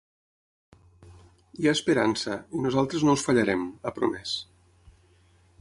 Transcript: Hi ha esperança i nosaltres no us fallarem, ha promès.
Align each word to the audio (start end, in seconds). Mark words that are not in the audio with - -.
Hi 1.59 1.69
ha 1.69 1.75
esperança 1.77 2.39
i 2.61 2.65
nosaltres 2.65 3.07
no 3.09 3.17
us 3.19 3.27
fallarem, 3.29 3.65
ha 3.91 3.97
promès. 4.01 4.37